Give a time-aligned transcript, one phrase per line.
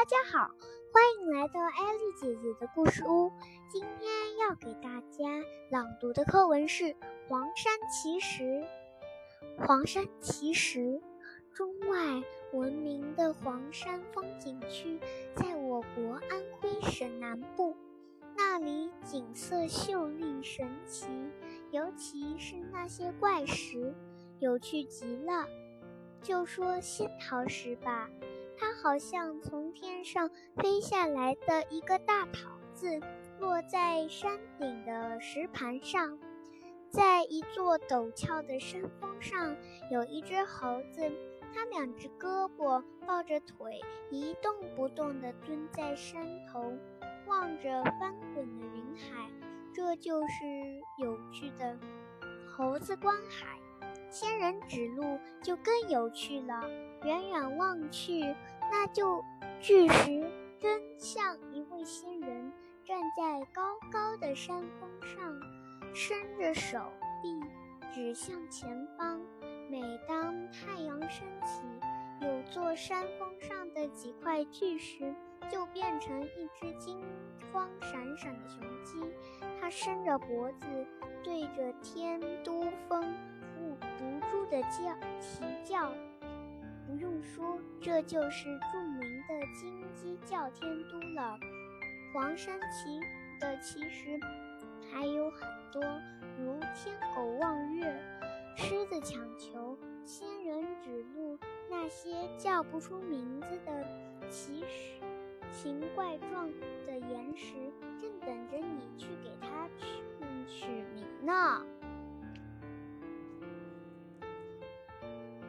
[0.00, 0.50] 大家好，
[0.94, 3.30] 欢迎来到艾丽姐姐的故事屋。
[3.70, 6.84] 今天要给大家朗读的课文是
[7.28, 8.64] 《黄山奇石》。
[9.66, 11.02] 黄山奇石，
[11.52, 12.22] 中外
[12.54, 14.98] 闻名的黄山风景区，
[15.34, 17.76] 在我国安徽省南部，
[18.34, 21.08] 那里景色秀丽神奇，
[21.72, 23.92] 尤其是那些怪石，
[24.38, 25.46] 有趣极了。
[26.22, 28.08] 就说仙桃石吧。
[28.82, 32.98] 好像从天上飞下来的一个大桃子，
[33.38, 36.18] 落在山顶的石盘上。
[36.88, 39.54] 在一座陡峭的山峰上，
[39.90, 41.12] 有一只猴子，
[41.54, 43.80] 它两只胳膊抱着腿，
[44.10, 46.72] 一动不动地蹲在山头，
[47.26, 49.30] 望着翻滚的云海。
[49.74, 50.36] 这就是
[50.98, 51.78] 有趣的
[52.48, 53.58] 猴子观海。
[54.08, 56.68] 仙人指路就更有趣了。
[57.04, 58.34] 远远望去，
[58.70, 59.24] 那就
[59.60, 62.52] 巨石真像一位仙人
[62.84, 65.40] 站在高高的山峰上，
[65.92, 66.78] 伸着手
[67.22, 67.40] 臂
[67.92, 69.20] 指向前方。
[69.68, 71.62] 每当太阳升起，
[72.22, 75.14] 有座山峰上的几块巨石
[75.48, 77.00] 就变成一只金
[77.52, 79.00] 光闪闪的雄鸡，
[79.60, 80.66] 它伸着脖子
[81.22, 83.14] 对着天都峰
[83.58, 83.76] 不
[84.28, 85.92] 住地叫啼叫。
[87.00, 91.40] 不用说，这就是著名的金鸡叫天都了。
[92.12, 93.00] 黄山奇
[93.40, 94.20] 的奇石
[94.92, 95.82] 还有很多，
[96.38, 97.90] 如天狗望月、
[98.54, 101.38] 狮子抢球、仙人指路，
[101.70, 105.00] 那些叫不出名字的奇石、
[105.50, 106.50] 形怪状
[106.86, 107.54] 的岩石，
[107.98, 109.86] 正等着你去给它取
[110.46, 111.64] 取名呢。